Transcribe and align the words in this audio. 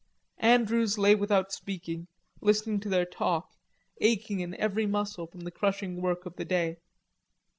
Andrews 0.39 0.97
lay 0.97 1.13
without 1.13 1.51
speaking, 1.51 2.07
listening 2.41 2.79
to 2.79 2.89
their 2.89 3.05
talk, 3.05 3.51
aching 3.99 4.39
in 4.39 4.55
every 4.55 4.87
muscle 4.87 5.27
from 5.27 5.41
the 5.41 5.51
crushing 5.51 6.01
work 6.01 6.25
of 6.25 6.37
the 6.37 6.45
day. 6.45 6.77